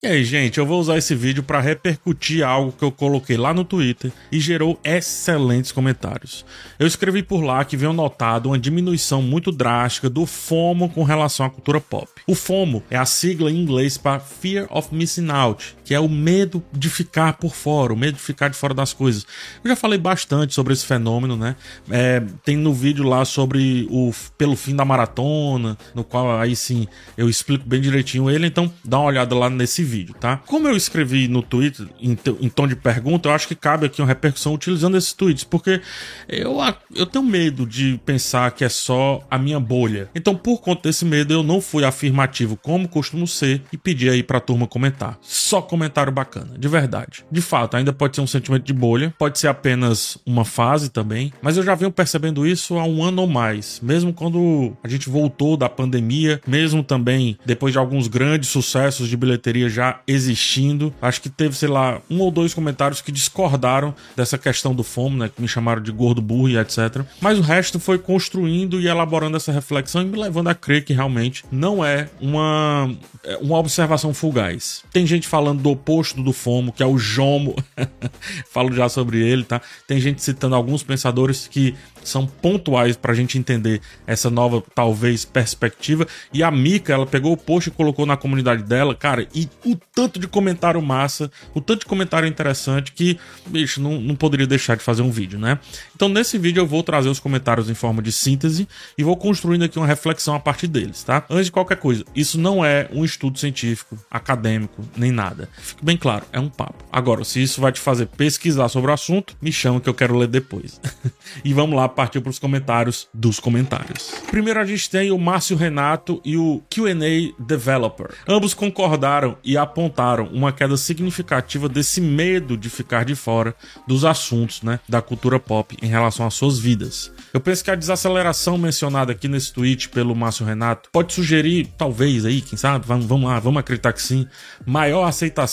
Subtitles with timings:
[0.00, 3.52] E aí, gente, eu vou usar esse vídeo para repercutir algo que eu coloquei lá
[3.52, 6.44] no Twitter e gerou excelentes comentários.
[6.78, 11.44] Eu escrevi por lá que venho notado uma diminuição muito drástica do FOMO com relação
[11.44, 12.06] à cultura pop.
[12.28, 16.06] O FOMO é a sigla em inglês para Fear of Missing Out, que é o
[16.06, 19.26] medo de ficar por fora, o medo de ficar de fora das coisas.
[19.64, 21.56] Eu já falei bastante sobre esse fenômeno, né?
[21.90, 26.86] É, tem no vídeo lá sobre o pelo fim da maratona, no qual aí sim
[27.16, 30.36] eu explico bem direitinho ele, então dá uma olhada lá nesse vídeo, tá?
[30.44, 34.02] Como eu escrevi no Twitter, em, em, tom de pergunta, eu acho que cabe aqui
[34.02, 35.80] uma repercussão utilizando esses tweets, porque
[36.28, 36.58] eu,
[36.94, 40.10] eu tenho medo de pensar que é só a minha bolha.
[40.14, 44.22] Então, por conta desse medo, eu não fui afirmativo como costumo ser e pedi aí
[44.22, 45.16] pra turma comentar.
[45.22, 47.24] Só comentário bacana, de verdade.
[47.30, 51.32] De fato, ainda pode ser um sentimento de bolha, pode ser apenas uma fase também,
[51.40, 55.08] mas eu já venho percebendo isso há um ano ou mais, mesmo quando a gente
[55.08, 60.92] voltou da pandemia, mesmo também depois de alguns grandes sucessos de bilheteria já existindo.
[61.00, 65.16] Acho que teve, sei lá, um ou dois comentários que discordaram dessa questão do FOMO,
[65.16, 65.30] né?
[65.34, 67.02] Que me chamaram de gordo burro e etc.
[67.20, 70.92] Mas o resto foi construindo e elaborando essa reflexão e me levando a crer que
[70.92, 72.90] realmente não é uma,
[73.24, 74.82] é uma observação fugaz.
[74.92, 77.56] Tem gente falando do oposto do FOMO, que é o JOMO.
[78.50, 79.60] Falo já sobre ele, tá?
[79.86, 81.74] Tem gente citando alguns pensadores que
[82.08, 86.06] são pontuais para a gente entender essa nova, talvez, perspectiva.
[86.32, 89.76] E a Mika, ela pegou o post e colocou na comunidade dela, cara, e o
[89.94, 94.76] tanto de comentário massa, o tanto de comentário interessante que, bicho, não, não poderia deixar
[94.76, 95.58] de fazer um vídeo, né?
[95.94, 98.66] Então, nesse vídeo eu vou trazer os comentários em forma de síntese
[98.96, 101.24] e vou construindo aqui uma reflexão a partir deles, tá?
[101.28, 105.48] Antes de qualquer coisa, isso não é um estudo científico, acadêmico, nem nada.
[105.60, 106.84] Fique bem claro, é um papo.
[106.90, 110.16] Agora, se isso vai te fazer pesquisar sobre o assunto, me chama que eu quero
[110.16, 110.80] ler depois.
[111.44, 114.12] e vamos lá partir para os comentários dos comentários.
[114.30, 116.94] Primeiro a gente tem o Márcio Renato e o QA
[117.38, 118.10] Developer.
[118.26, 123.54] Ambos concordaram e apontaram uma queda significativa desse medo de ficar de fora
[123.86, 127.12] dos assuntos né, da cultura pop em relação às suas vidas.
[127.32, 132.24] Eu penso que a desaceleração mencionada aqui nesse tweet pelo Márcio Renato pode sugerir, talvez
[132.24, 134.26] aí, quem sabe, vamos, vamos lá, vamos acreditar que sim,
[134.64, 135.47] maior aceitação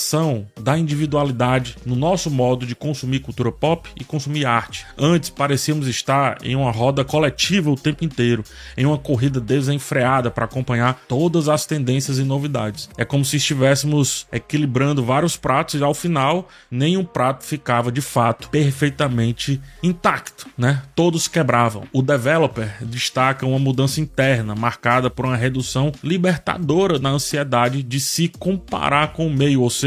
[0.59, 4.85] da individualidade no nosso modo de consumir cultura pop e consumir arte.
[4.97, 8.43] Antes parecíamos estar em uma roda coletiva o tempo inteiro,
[8.77, 12.89] em uma corrida desenfreada para acompanhar todas as tendências e novidades.
[12.97, 18.49] É como se estivéssemos equilibrando vários pratos e ao final nenhum prato ficava de fato
[18.49, 20.81] perfeitamente intacto, né?
[20.95, 21.83] Todos quebravam.
[21.93, 28.27] O developer destaca uma mudança interna marcada por uma redução libertadora na ansiedade de se
[28.27, 29.84] comparar com o meio, ou seja,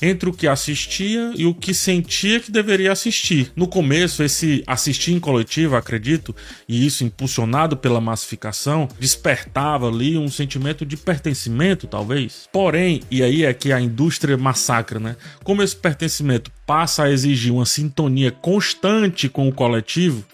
[0.00, 3.52] entre o que assistia e o que sentia que deveria assistir.
[3.54, 6.34] No começo, esse assistir em coletivo acredito,
[6.68, 12.48] e isso impulsionado pela massificação, despertava ali um sentimento de pertencimento, talvez.
[12.52, 15.16] Porém, e aí é que a indústria massacra, né?
[15.42, 20.24] Como esse pertencimento passa a exigir uma sintonia constante com o coletivo,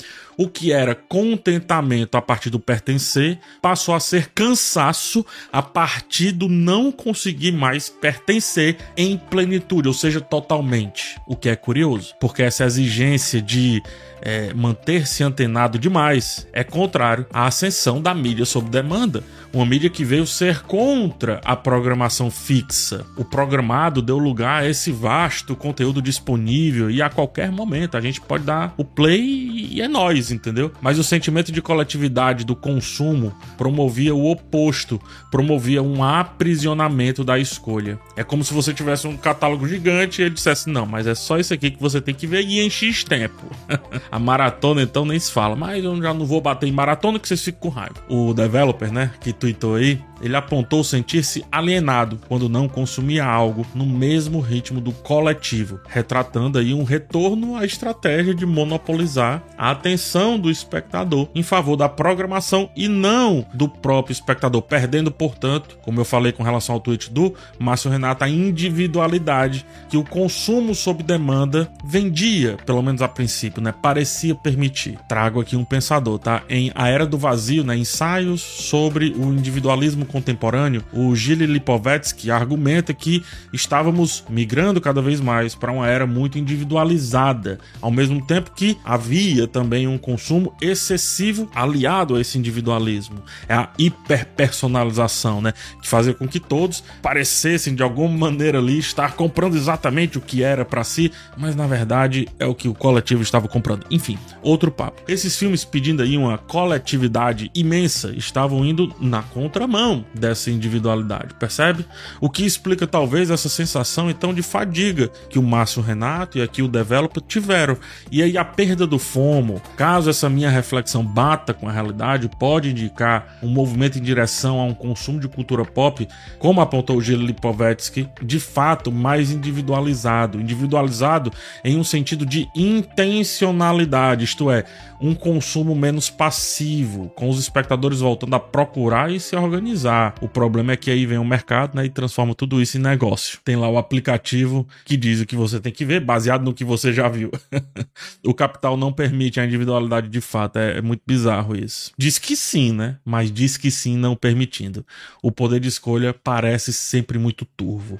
[0.40, 6.48] o que era contentamento a partir do pertencer passou a ser cansaço a partir do
[6.48, 11.20] não conseguir mais pertencer em plenitude, ou seja, totalmente.
[11.26, 13.82] O que é curioso, porque essa exigência de
[14.22, 19.22] é, manter-se antenado demais é contrário à ascensão da mídia sob demanda,
[19.52, 23.04] uma mídia que veio ser contra a programação fixa.
[23.16, 28.20] O programado deu lugar a esse vasto conteúdo disponível e a qualquer momento a gente
[28.20, 30.72] pode dar o play e é nós, entendeu?
[30.80, 35.00] Mas o sentimento de coletividade do consumo promovia o oposto,
[35.30, 37.98] promovia um aprisionamento da escolha.
[38.16, 41.38] É como se você tivesse um catálogo gigante e ele dissesse: "Não, mas é só
[41.38, 43.44] isso aqui que você tem que ver e em X tempo".
[44.10, 45.54] A maratona, então, nem se fala.
[45.54, 47.94] Mas eu já não vou bater em maratona que vocês ficam com raiva.
[48.08, 53.86] O developer, né, que tweetou aí, ele apontou sentir-se alienado quando não consumia algo no
[53.86, 60.50] mesmo ritmo do coletivo, retratando aí um retorno à estratégia de monopolizar a atenção do
[60.50, 66.32] espectador em favor da programação e não do próprio espectador, perdendo, portanto, como eu falei
[66.32, 72.56] com relação ao tweet do Márcio Renato, a individualidade que o consumo sob demanda vendia,
[72.64, 73.72] pelo menos a princípio, né?
[73.72, 74.98] Parecia permitir.
[75.08, 76.42] Trago aqui um pensador, tá?
[76.48, 77.76] Em A Era do Vazio, né?
[77.76, 83.22] Ensaios sobre o individualismo contemporâneo, o Gilles Lipovetsky argumenta que
[83.52, 89.46] estávamos migrando cada vez mais para uma era muito individualizada, ao mesmo tempo que havia
[89.46, 93.22] também um consumo excessivo aliado a esse individualismo.
[93.48, 99.14] É a hiperpersonalização, né, que fazia com que todos parecessem de alguma maneira ali estar
[99.14, 103.22] comprando exatamente o que era para si, mas na verdade é o que o coletivo
[103.22, 103.86] estava comprando.
[103.90, 105.02] Enfim, outro papo.
[105.06, 111.84] Esses filmes pedindo aí uma coletividade imensa estavam indo na contramão dessa individualidade, percebe?
[112.20, 116.62] O que explica talvez essa sensação então de fadiga que o Márcio Renato e aqui
[116.62, 117.76] o Developer tiveram.
[118.10, 122.70] E aí a perda do FOMO, caso essa minha reflexão bata com a realidade, pode
[122.70, 126.06] indicar um movimento em direção a um consumo de cultura pop,
[126.38, 130.40] como apontou o Gil Lipovetsky, de fato mais individualizado.
[130.40, 131.32] Individualizado
[131.64, 134.64] em um sentido de intencionalidade, isto é,
[135.00, 139.89] um consumo menos passivo, com os espectadores voltando a procurar e se organizar.
[140.20, 143.38] O problema é que aí vem o mercado né, e transforma tudo isso em negócio.
[143.44, 146.64] Tem lá o aplicativo que diz o que você tem que ver, baseado no que
[146.64, 147.30] você já viu.
[148.24, 151.92] o capital não permite a individualidade de fato, é, é muito bizarro isso.
[151.98, 152.96] Diz que sim, né?
[153.04, 154.84] Mas diz que sim, não permitindo.
[155.22, 157.98] O poder de escolha parece sempre muito turvo.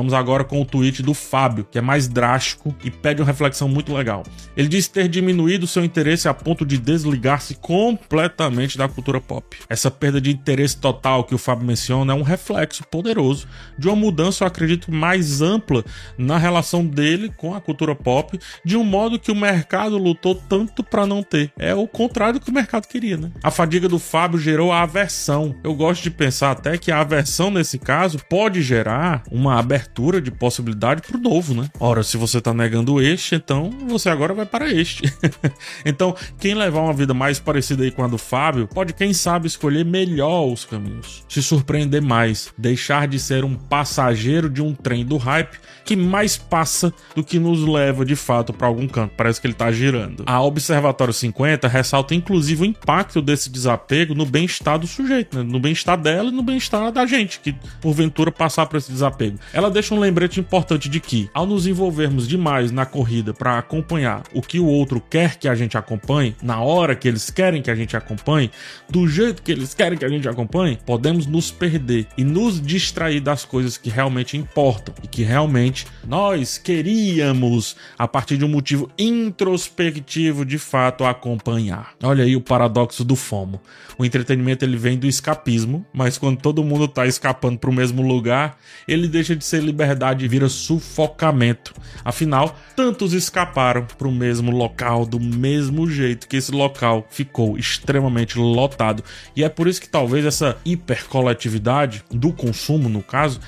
[0.00, 3.68] Vamos agora com o tweet do Fábio, que é mais drástico e pede uma reflexão
[3.68, 4.22] muito legal.
[4.56, 9.58] Ele diz ter diminuído seu interesse a ponto de desligar-se completamente da cultura pop.
[9.68, 13.96] Essa perda de interesse total que o Fábio menciona é um reflexo poderoso de uma
[13.96, 15.84] mudança, eu acredito, mais ampla
[16.16, 20.82] na relação dele com a cultura pop, de um modo que o mercado lutou tanto
[20.82, 21.52] para não ter.
[21.58, 23.30] É o contrário do que o mercado queria, né?
[23.42, 25.54] A fadiga do Fábio gerou a aversão.
[25.62, 30.20] Eu gosto de pensar até que a aversão, nesse caso, pode gerar uma abertura abertura
[30.20, 31.68] de possibilidade pro novo, né?
[31.78, 35.02] Ora, se você tá negando este, então você agora vai para este.
[35.84, 39.46] então, quem levar uma vida mais parecida aí com a do Fábio, pode, quem sabe,
[39.46, 45.04] escolher melhor os caminhos, se surpreender mais, deixar de ser um passageiro de um trem
[45.04, 49.14] do hype que mais passa do que nos leva de fato para algum canto.
[49.16, 50.22] Parece que ele tá girando.
[50.26, 55.42] A Observatório 50 ressalta inclusive o impacto desse desapego no bem-estar do sujeito, né?
[55.42, 59.38] no bem-estar dela e no bem-estar da gente que porventura passar por esse desapego.
[59.52, 64.22] Ela deixa um lembrete importante de que, ao nos envolvermos demais na corrida para acompanhar
[64.34, 67.70] o que o outro quer que a gente acompanhe, na hora que eles querem que
[67.70, 68.50] a gente acompanhe,
[68.90, 73.20] do jeito que eles querem que a gente acompanhe, podemos nos perder e nos distrair
[73.20, 78.90] das coisas que realmente importam e que realmente nós queríamos, a partir de um motivo
[78.98, 81.94] introspectivo, de fato acompanhar.
[82.02, 83.62] Olha aí o paradoxo do FOMO.
[83.96, 88.02] O entretenimento ele vem do escapismo, mas quando todo mundo está escapando para o mesmo
[88.02, 91.74] lugar, ele deixa de ser liberdade vira sufocamento.
[92.04, 98.38] Afinal, tantos escaparam para o mesmo local do mesmo jeito que esse local ficou extremamente
[98.38, 99.04] lotado.
[99.36, 103.40] E é por isso que talvez essa hipercoletividade do consumo, no caso,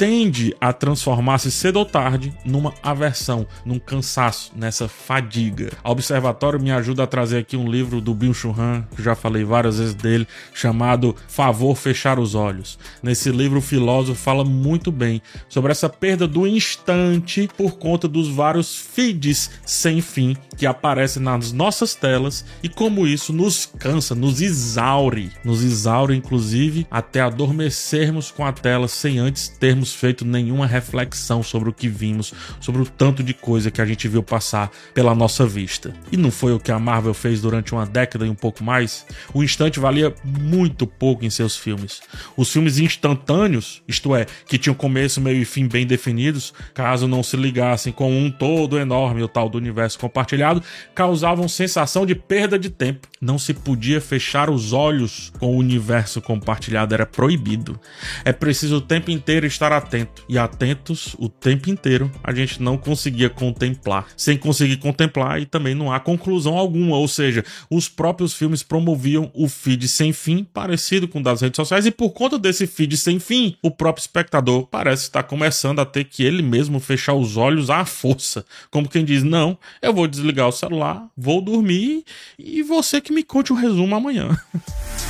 [0.00, 5.72] tende a transformar-se cedo ou tarde numa aversão, num cansaço, nessa fadiga.
[5.84, 9.44] A Observatório me ajuda a trazer aqui um livro do Bill Churran, que já falei
[9.44, 12.78] várias vezes dele, chamado Favor Fechar os Olhos.
[13.02, 15.20] Nesse livro, o filósofo fala muito bem
[15.50, 21.52] sobre essa perda do instante por conta dos vários feeds sem fim que aparecem nas
[21.52, 28.44] nossas telas e como isso nos cansa, nos exaure, nos exaure inclusive até adormecermos com
[28.44, 33.22] a tela sem antes termos feito nenhuma reflexão sobre o que vimos, sobre o tanto
[33.22, 35.92] de coisa que a gente viu passar pela nossa vista.
[36.10, 39.06] E não foi o que a Marvel fez durante uma década e um pouco mais?
[39.32, 42.00] O instante valia muito pouco em seus filmes.
[42.36, 47.22] Os filmes instantâneos, isto é, que tinham começo, meio e fim bem definidos, caso não
[47.22, 50.62] se ligassem com um todo enorme, o tal do universo compartilhado,
[50.94, 53.08] causavam sensação de perda de tempo.
[53.20, 57.78] Não se podia fechar os olhos com o universo compartilhado, era proibido.
[58.24, 60.24] É preciso o tempo inteiro estar atento.
[60.28, 64.06] E atentos o tempo inteiro a gente não conseguia contemplar.
[64.16, 66.96] Sem conseguir contemplar, e também não há conclusão alguma.
[66.96, 71.56] Ou seja, os próprios filmes promoviam o feed sem fim, parecido com o das redes
[71.56, 75.84] sociais, e por conta desse feed sem fim, o próprio espectador parece estar começando a
[75.84, 78.44] ter que ele mesmo fechar os olhos à força.
[78.70, 82.04] Como quem diz: Não, eu vou desligar o celular, vou dormir
[82.38, 84.36] e você que me conte o resumo amanhã.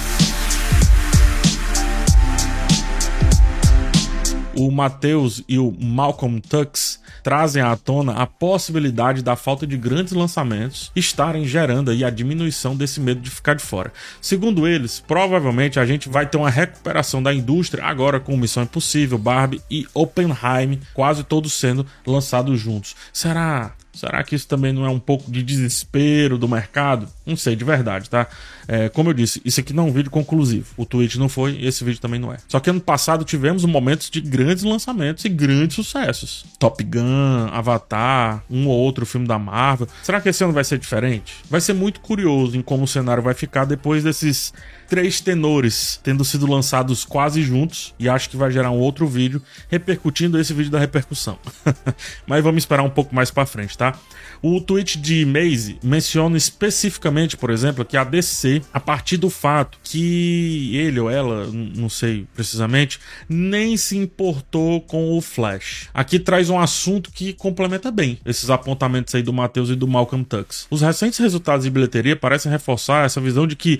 [4.67, 10.12] o Matheus e o Malcolm Tux trazem à tona a possibilidade da falta de grandes
[10.12, 13.93] lançamentos estarem gerando aí a diminuição desse medo de ficar de fora.
[14.21, 19.17] Segundo eles, provavelmente a gente vai ter uma recuperação da indústria agora com Missão Impossível,
[19.17, 22.95] Barbie e Oppenheim, quase todos sendo lançados juntos.
[23.12, 27.09] Será Será que isso também não é um pouco de desespero do mercado?
[27.26, 28.29] Não sei, de verdade, tá?
[28.69, 30.67] É, como eu disse, isso aqui não é um vídeo conclusivo.
[30.76, 32.37] O tweet não foi, esse vídeo também não é.
[32.47, 36.45] Só que ano passado tivemos momentos de grandes lançamentos e grandes sucessos.
[36.59, 39.87] Top Gun, Avatar, um ou outro filme da Marvel.
[40.02, 41.37] Será que esse ano vai ser diferente?
[41.49, 44.52] Vai ser muito curioso em como o cenário vai ficar depois desses
[44.90, 49.40] três tenores tendo sido lançados quase juntos e acho que vai gerar um outro vídeo
[49.68, 51.38] repercutindo esse vídeo da repercussão.
[52.26, 53.97] Mas vamos esperar um pouco mais para frente, tá?
[54.42, 59.78] O tweet de Maze menciona especificamente, por exemplo, que a DC, a partir do fato
[59.85, 65.88] que ele ou ela, não sei precisamente, nem se importou com o Flash.
[65.94, 70.25] Aqui traz um assunto que complementa bem esses apontamentos aí do Matheus e do Malcolm
[70.25, 70.66] Tux.
[70.68, 73.78] Os recentes resultados de bilheteria parecem reforçar essa visão de que,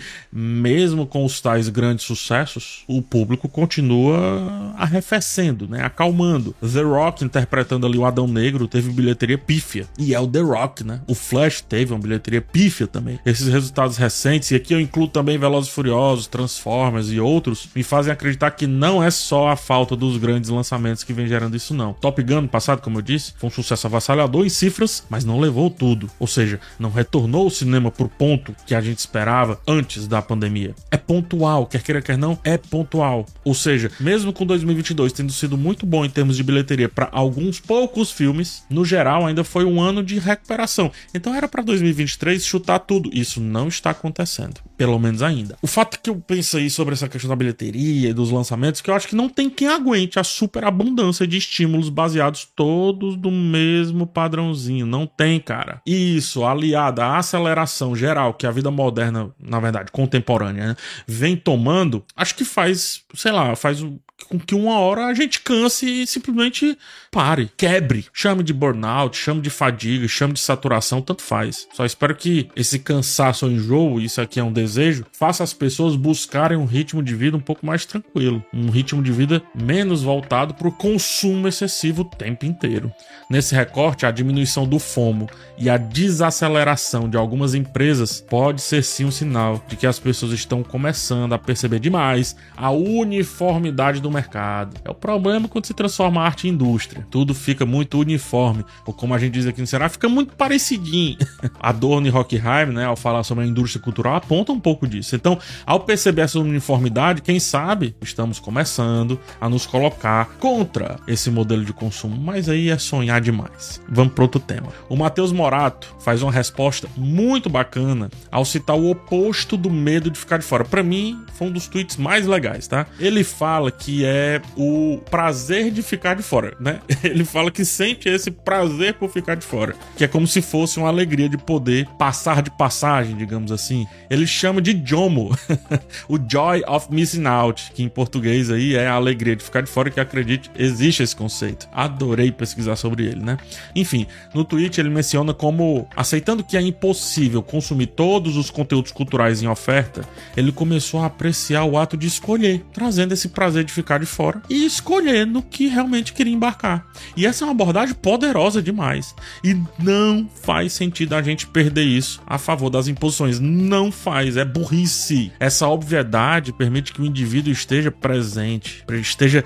[1.01, 5.83] mesmo com os tais grandes sucessos, o público continua arrefecendo, né?
[5.83, 6.55] acalmando.
[6.61, 9.87] The Rock, interpretando ali o Adão Negro, teve bilheteria pífia.
[9.99, 11.01] E é o The Rock, né?
[11.07, 13.19] O Flash teve uma bilheteria pífia também.
[13.25, 18.13] Esses resultados recentes, e aqui eu incluo também Velozes Furiosos, Transformers e outros, me fazem
[18.13, 21.93] acreditar que não é só a falta dos grandes lançamentos que vem gerando isso, não.
[21.93, 25.71] Top Gun, passado, como eu disse, foi um sucesso avassalador em cifras, mas não levou
[25.71, 26.11] tudo.
[26.19, 30.75] Ou seja, não retornou o cinema pro ponto que a gente esperava antes da pandemia.
[30.91, 33.25] É pontual, quer queira, quer não, é pontual.
[33.45, 37.61] Ou seja, mesmo com 2022 tendo sido muito bom em termos de bilheteria para alguns
[37.61, 40.91] poucos filmes, no geral ainda foi um ano de recuperação.
[41.15, 43.11] Então era para 2023 chutar tudo.
[43.13, 45.57] Isso não está acontecendo, pelo menos ainda.
[45.63, 48.91] O fato que eu penso aí sobre essa questão da bilheteria e dos lançamentos, que
[48.91, 54.07] eu acho que não tem quem aguente a superabundância de estímulos baseados todos do mesmo
[54.07, 54.87] padrãozinho.
[54.87, 55.81] Não tem, cara.
[55.87, 62.05] Isso, aliado à aceleração geral que a vida moderna, na verdade, contemporânea, né, vem tomando,
[62.17, 63.83] acho que faz, sei lá, faz
[64.31, 66.77] com que uma hora a gente canse e simplesmente
[67.11, 68.07] pare, quebre.
[68.13, 71.67] Chame de burnout, chame de fadiga, chame de saturação, tanto faz.
[71.75, 75.97] Só espero que esse cansaço ou enjoo, isso aqui é um desejo, faça as pessoas
[75.97, 80.55] buscarem um ritmo de vida um pouco mais tranquilo, um ritmo de vida menos voltado
[80.55, 82.93] para o consumo excessivo o tempo inteiro.
[83.29, 89.07] Nesse recorte, a diminuição do FOMO e a desaceleração de algumas empresas pode ser sim
[89.07, 94.13] um sinal de que as pessoas estão começando a perceber demais a uniformidade do do
[94.21, 94.77] mercado.
[94.85, 97.07] É o problema quando se transforma a arte em indústria.
[97.11, 101.17] Tudo fica muito uniforme, ou como a gente diz aqui no Ceará, fica muito parecidinho.
[101.59, 105.17] Adorno e Rockheim, né, ao falar sobre a indústria cultural, aponta um pouco disso.
[105.17, 111.65] Então, ao perceber essa uniformidade, quem sabe estamos começando a nos colocar contra esse modelo
[111.65, 113.81] de consumo, mas aí é sonhar demais.
[113.89, 114.69] Vamos para outro tema.
[114.89, 120.19] O Matheus Morato faz uma resposta muito bacana ao citar o oposto do medo de
[120.19, 120.65] ficar de fora.
[120.65, 122.87] Para mim, foi um dos tweets mais legais, tá?
[122.99, 124.10] Ele fala que é
[124.57, 126.81] o prazer de ficar de fora, né?
[127.05, 130.79] Ele fala que sente esse prazer por ficar de fora, que é como se fosse
[130.79, 133.87] uma alegria de poder passar de passagem, digamos assim.
[134.09, 135.37] Ele chama de JOMO,
[136.09, 139.71] o Joy of Missing Out, que em português aí é a alegria de ficar de
[139.71, 141.69] fora, que acredite, existe esse conceito.
[141.73, 143.37] Adorei pesquisar sobre ele, né?
[143.75, 149.43] Enfim, no tweet ele menciona como, aceitando que é impossível consumir todos os conteúdos culturais
[149.43, 150.03] em oferta,
[150.37, 154.07] ele começou a apreciar o ato de escolher, trazendo esse prazer de ficar ficar de
[154.07, 156.87] fora e escolher no que realmente queria embarcar.
[157.17, 159.15] E essa é uma abordagem poderosa demais.
[159.43, 163.41] E não faz sentido a gente perder isso a favor das imposições.
[163.41, 165.33] Não faz, é burrice.
[165.41, 169.45] Essa obviedade permite que o indivíduo esteja presente, esteja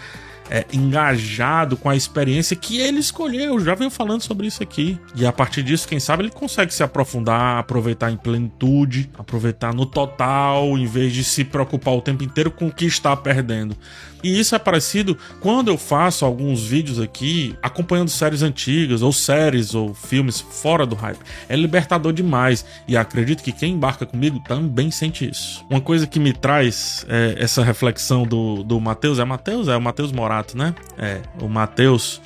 [0.51, 3.59] é, engajado com a experiência que ele escolheu.
[3.61, 4.99] Já venho falando sobre isso aqui.
[5.15, 9.87] E a partir disso, quem sabe ele consegue se aprofundar, aproveitar em plenitude, aproveitar no
[9.87, 13.77] total, em vez de se preocupar o tempo inteiro com o que está perdendo.
[14.25, 19.75] E isso é parecido quando eu faço alguns vídeos aqui acompanhando séries antigas, ou séries,
[19.75, 21.19] ou filmes fora do hype.
[21.47, 22.65] É libertador demais.
[22.89, 25.63] E acredito que quem embarca comigo também sente isso.
[25.69, 29.69] Uma coisa que me traz é, essa reflexão do, do Matheus, é Matheus?
[29.69, 30.75] É o Matheus Morato, né?
[30.99, 32.21] É, o Matheus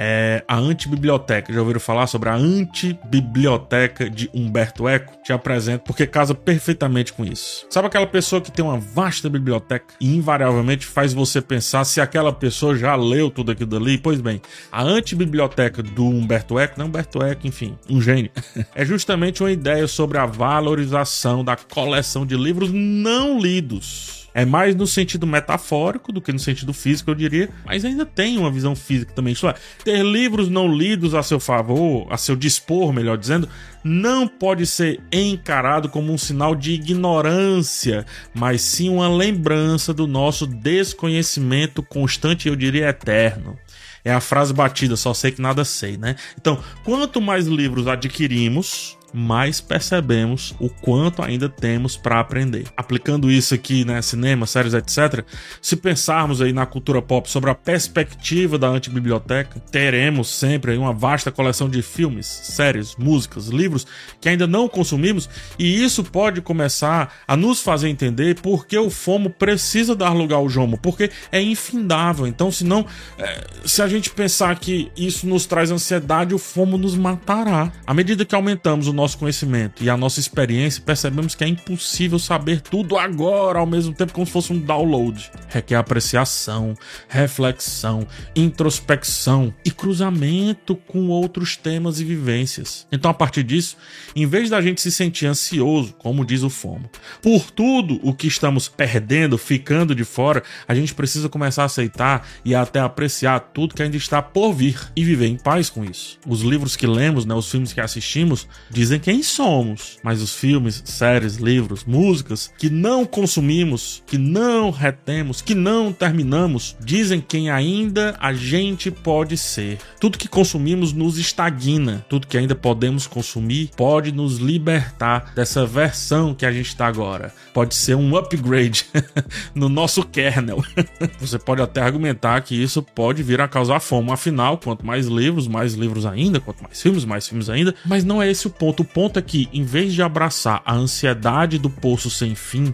[0.00, 1.52] é a Antibiblioteca.
[1.52, 5.16] Já ouviram falar sobre a Antibiblioteca de Humberto Eco?
[5.24, 7.66] Te apresento porque casa perfeitamente com isso.
[7.70, 12.32] Sabe aquela pessoa que tem uma vasta biblioteca e invariavelmente faz você pensar se aquela
[12.32, 13.98] pessoa já leu tudo aquilo dali?
[13.98, 14.40] Pois bem,
[14.70, 18.30] a Antibiblioteca do Humberto Eco, não Humberto Eco, enfim, um gênio,
[18.74, 24.76] é justamente uma ideia sobre a valorização da coleção de livros não lidos é mais
[24.76, 28.76] no sentido metafórico do que no sentido físico, eu diria, mas ainda tem uma visão
[28.76, 29.32] física também.
[29.32, 33.48] Isso é, ter livros não lidos a seu favor, a seu dispor, melhor dizendo,
[33.82, 40.46] não pode ser encarado como um sinal de ignorância, mas sim uma lembrança do nosso
[40.46, 43.58] desconhecimento constante, eu diria eterno.
[44.04, 46.14] É a frase batida, só sei que nada sei, né?
[46.40, 52.66] Então, quanto mais livros adquirimos, mais percebemos o quanto ainda temos para aprender.
[52.76, 55.24] Aplicando isso aqui, né, cinema, séries, etc.,
[55.60, 61.30] se pensarmos aí na cultura pop sobre a perspectiva da antibiblioteca, teremos sempre uma vasta
[61.30, 63.86] coleção de filmes, séries, músicas, livros
[64.20, 68.90] que ainda não consumimos e isso pode começar a nos fazer entender por que o
[68.90, 72.26] FOMO precisa dar lugar ao JOMO, porque é infindável.
[72.26, 72.86] Então, se não,
[73.18, 77.72] é, se a gente pensar que isso nos traz ansiedade, o FOMO nos matará.
[77.86, 82.18] À medida que aumentamos o nosso conhecimento e a nossa experiência, percebemos que é impossível
[82.18, 85.30] saber tudo agora, ao mesmo tempo como se fosse um download.
[85.48, 86.74] Requer apreciação,
[87.08, 92.86] reflexão, introspecção e cruzamento com outros temas e vivências.
[92.90, 93.76] Então, a partir disso,
[94.16, 96.90] em vez da gente se sentir ansioso, como diz o FOMO,
[97.22, 102.26] por tudo o que estamos perdendo, ficando de fora, a gente precisa começar a aceitar
[102.44, 106.18] e até apreciar tudo que ainda está por vir e viver em paz com isso.
[106.26, 110.80] Os livros que lemos, né, os filmes que assistimos, dizem quem somos, mas os filmes,
[110.84, 118.16] séries, livros, músicas que não consumimos, que não retemos, que não terminamos, dizem quem ainda
[118.20, 119.78] a gente pode ser.
[119.98, 126.34] Tudo que consumimos nos estagna, tudo que ainda podemos consumir pode nos libertar dessa versão
[126.34, 127.32] que a gente está agora.
[127.52, 128.86] Pode ser um upgrade
[129.54, 130.62] no nosso kernel.
[131.18, 134.12] Você pode até argumentar que isso pode vir a causar fome.
[134.12, 137.74] Afinal, quanto mais livros, mais livros ainda, quanto mais filmes, mais filmes ainda.
[137.84, 138.77] Mas não é esse o ponto.
[138.78, 142.72] O ponto é que, em vez de abraçar a ansiedade do poço sem fim,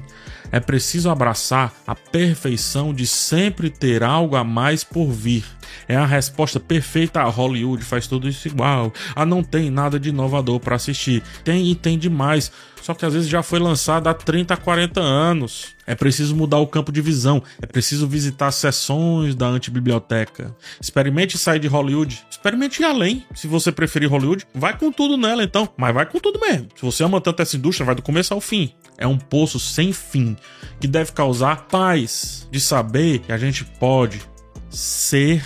[0.53, 5.45] é preciso abraçar a perfeição de sempre ter algo a mais por vir.
[5.89, 8.93] É a resposta perfeita a Hollywood, faz tudo isso igual.
[9.17, 11.23] Ah, não tem nada de inovador para assistir.
[11.43, 12.53] Tem e tem demais.
[12.83, 15.74] Só que às vezes já foi lançado há 30, 40 anos.
[15.87, 17.43] É preciso mudar o campo de visão.
[17.61, 20.55] É preciso visitar sessões da antibiblioteca.
[20.81, 22.25] Experimente sair de Hollywood.
[22.31, 23.25] Experimente ir além.
[23.35, 25.69] Se você preferir Hollywood, vai com tudo nela então.
[25.77, 26.69] Mas vai com tudo mesmo.
[26.75, 28.73] Se você ama tanto essa indústria, vai do começo ao fim.
[28.97, 30.37] É um poço sem fim
[30.81, 34.21] que deve causar paz de saber que a gente pode
[34.71, 35.43] ser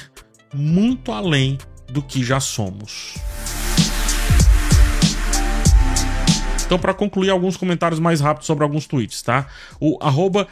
[0.55, 1.59] muito além
[1.91, 3.15] do que já somos.
[6.69, 9.47] Então, para concluir, alguns comentários mais rápidos sobre alguns tweets, tá?
[9.81, 10.47] O arroba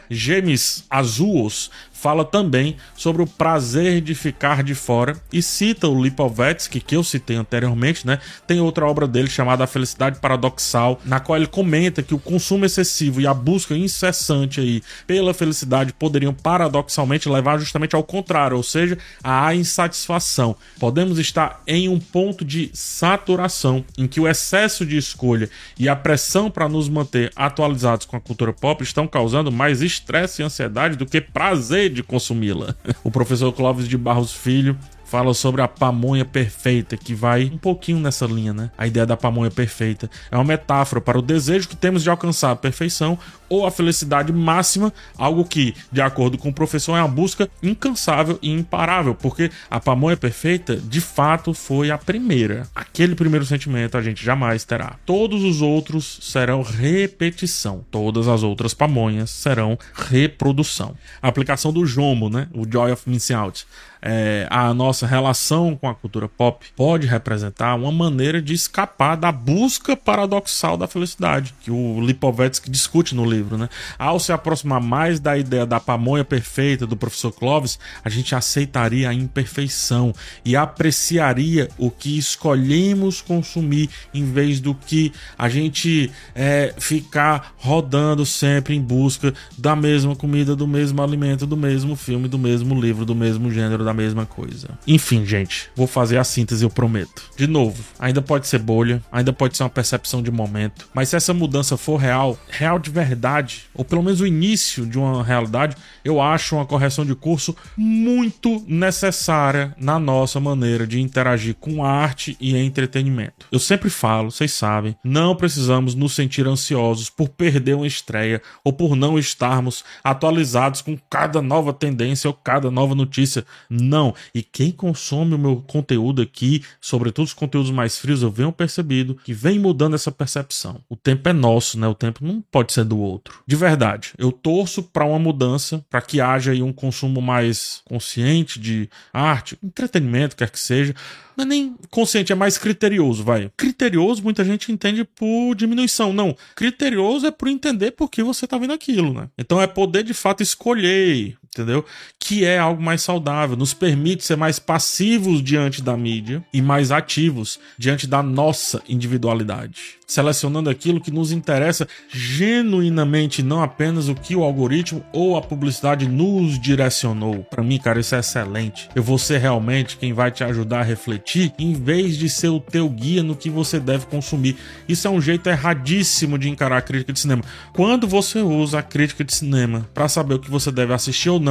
[0.89, 6.95] Azuos fala também sobre o prazer de ficar de fora e cita o Lipovetsky, que
[6.95, 8.17] eu citei anteriormente, né?
[8.47, 12.65] Tem outra obra dele chamada A Felicidade Paradoxal, na qual ele comenta que o consumo
[12.65, 18.63] excessivo e a busca incessante aí pela felicidade poderiam paradoxalmente levar justamente ao contrário, ou
[18.63, 20.55] seja, à insatisfação.
[20.79, 25.95] Podemos estar em um ponto de saturação em que o excesso de escolha e a
[26.07, 30.95] pressão para nos manter atualizados com a cultura pop estão causando mais estresse e ansiedade
[30.95, 32.75] do que prazer de consumi-la.
[33.03, 37.99] O professor Clóvis de Barros Filho fala sobre a pamonha perfeita, que vai um pouquinho
[37.99, 38.69] nessa linha, né?
[38.77, 42.51] A ideia da pamonha perfeita é uma metáfora para o desejo que temos de alcançar
[42.51, 43.17] a perfeição
[43.49, 48.37] ou a felicidade máxima, algo que, de acordo com o professor, é uma busca incansável
[48.41, 52.67] e imparável, porque a pamonha perfeita, de fato, foi a primeira.
[52.75, 54.97] Aquele primeiro sentimento a gente jamais terá.
[55.05, 57.85] Todos os outros serão repetição.
[57.89, 60.95] Todas as outras pamonhas serão reprodução.
[61.21, 62.49] A aplicação do Jomo, né?
[62.53, 63.65] O Joy of Missing Out
[64.01, 69.31] é, a nossa relação com a cultura pop pode representar uma maneira de escapar da
[69.31, 73.57] busca paradoxal da felicidade, que o Lipovetsky discute no livro.
[73.57, 73.69] Né?
[73.97, 79.09] Ao se aproximar mais da ideia da pamonha perfeita do professor Clovis, a gente aceitaria
[79.09, 86.73] a imperfeição e apreciaria o que escolhemos consumir em vez do que a gente é,
[86.77, 92.37] ficar rodando sempre em busca da mesma comida, do mesmo alimento, do mesmo filme, do
[92.37, 94.67] mesmo livro, do mesmo gênero da mesma coisa.
[94.85, 97.23] Enfim, gente, vou fazer a síntese, eu prometo.
[97.37, 101.15] De novo, ainda pode ser bolha, ainda pode ser uma percepção de momento, mas se
[101.15, 105.77] essa mudança for real, real de verdade, ou pelo menos o início de uma realidade,
[106.07, 112.37] eu acho uma correção de curso muito necessária na nossa maneira de interagir com arte
[112.39, 113.45] e entretenimento.
[113.51, 118.71] Eu sempre falo, vocês sabem, não precisamos nos sentir ansiosos por perder uma estreia ou
[118.71, 123.45] por não estarmos atualizados com cada nova tendência ou cada nova notícia.
[123.69, 124.15] Não.
[124.33, 129.17] E quem consome o meu conteúdo aqui, sobretudo os conteúdos mais frios, eu venho percebido
[129.25, 130.79] que vem mudando essa percepção.
[130.87, 131.85] O tempo é nosso, né?
[131.85, 133.41] O tempo não pode ser do outro.
[133.45, 138.59] De verdade, eu torço para uma mudança, para que haja aí um consumo mais consciente
[138.59, 140.93] de arte, entretenimento, quer que seja
[141.35, 143.51] não é nem consciente, é mais criterioso, vai.
[143.55, 146.11] Criterioso, muita gente entende por diminuição.
[146.11, 146.35] Não.
[146.55, 149.29] Criterioso é por entender por que você tá vendo aquilo, né?
[149.37, 151.85] Então é poder de fato escolher, entendeu?
[152.19, 156.91] Que é algo mais saudável, nos permite ser mais passivos diante da mídia e mais
[156.91, 164.35] ativos diante da nossa individualidade selecionando aquilo que nos interessa genuinamente, não apenas o que
[164.35, 167.43] o algoritmo ou a publicidade nos direcionou.
[167.43, 168.89] Para mim, cara, isso é excelente.
[168.95, 172.59] Eu vou ser realmente quem vai te ajudar a refletir, em vez de ser o
[172.59, 174.55] teu guia no que você deve consumir.
[174.87, 177.43] Isso é um jeito erradíssimo de encarar a crítica de cinema.
[177.73, 181.39] Quando você usa a crítica de cinema para saber o que você deve assistir ou
[181.39, 181.46] não,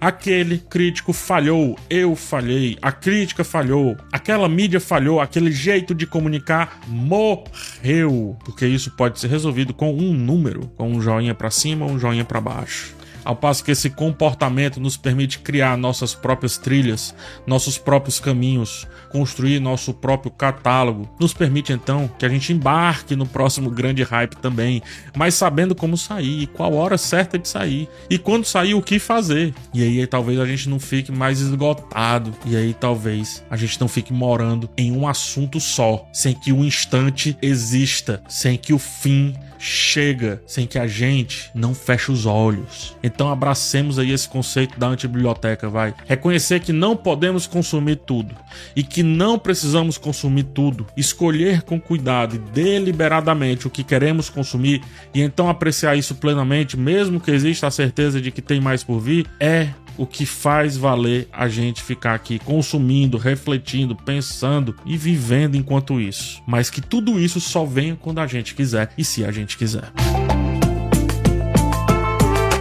[0.00, 6.80] aquele crítico falhou, eu falhei, a crítica falhou, aquela mídia falhou, aquele jeito de comunicar
[6.86, 8.36] morreu.
[8.44, 12.24] Porque isso pode ser resolvido com um número, com um joinha para cima um joinha
[12.24, 12.99] para baixo.
[13.24, 17.14] Ao passo que esse comportamento nos permite criar nossas próprias trilhas,
[17.46, 23.26] nossos próprios caminhos, construir nosso próprio catálogo, nos permite então que a gente embarque no
[23.26, 24.82] próximo grande hype também,
[25.16, 29.54] mas sabendo como sair, qual hora certa de sair e quando sair o que fazer.
[29.74, 33.88] E aí talvez a gente não fique mais esgotado e aí talvez a gente não
[33.88, 39.34] fique morando em um assunto só, sem que o instante exista, sem que o fim
[39.60, 42.96] chega sem que a gente não feche os olhos.
[43.02, 45.94] Então abracemos aí esse conceito da antibiblioteca, vai.
[46.06, 48.34] Reconhecer que não podemos consumir tudo
[48.74, 50.86] e que não precisamos consumir tudo.
[50.96, 54.82] Escolher com cuidado e deliberadamente o que queremos consumir
[55.14, 58.98] e então apreciar isso plenamente, mesmo que exista a certeza de que tem mais por
[58.98, 59.68] vir, é
[60.00, 66.42] o que faz valer a gente ficar aqui consumindo, refletindo, pensando e vivendo enquanto isso.
[66.46, 69.92] Mas que tudo isso só venha quando a gente quiser e se a gente quiser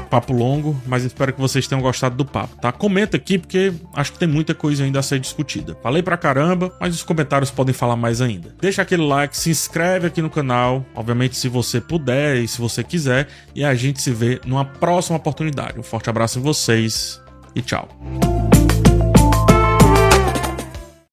[0.10, 2.71] papo longo, mas espero que vocês tenham gostado do papo, tá?
[2.71, 5.78] Comenta aqui porque acho que tem muita coisa ainda a ser discutida.
[5.84, 8.54] Falei pra caramba, mas os comentários podem falar mais ainda.
[8.60, 12.84] Deixa aquele like, se inscreve aqui no canal, obviamente se você puder e se você
[12.84, 15.80] quiser, e a gente se vê numa próxima oportunidade.
[15.80, 17.21] Um forte abraço em vocês
[17.56, 17.88] e tchau.